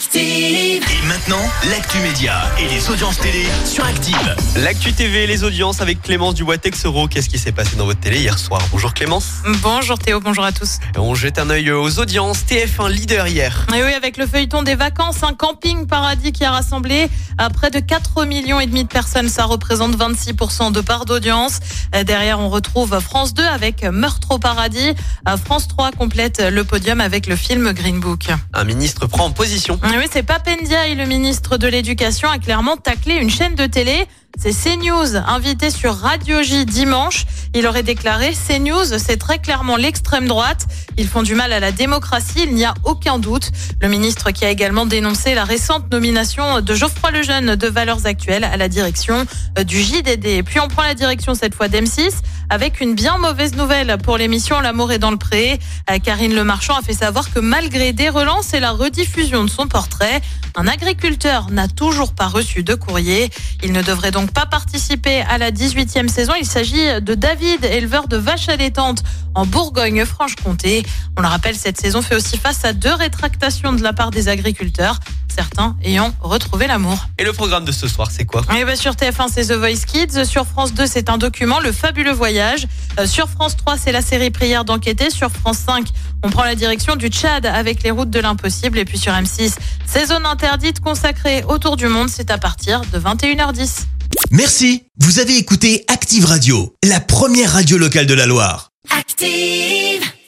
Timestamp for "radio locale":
97.54-98.04